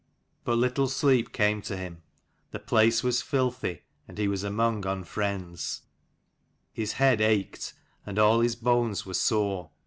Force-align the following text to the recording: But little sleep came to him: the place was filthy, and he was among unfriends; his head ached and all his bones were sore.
But 0.43 0.55
little 0.57 0.87
sleep 0.87 1.31
came 1.31 1.61
to 1.61 1.77
him: 1.77 2.01
the 2.49 2.57
place 2.57 3.03
was 3.03 3.21
filthy, 3.21 3.83
and 4.07 4.17
he 4.17 4.27
was 4.27 4.43
among 4.43 4.81
unfriends; 4.83 5.81
his 6.73 6.93
head 6.93 7.21
ached 7.21 7.73
and 8.03 8.17
all 8.17 8.39
his 8.39 8.55
bones 8.55 9.05
were 9.05 9.13
sore. 9.13 9.69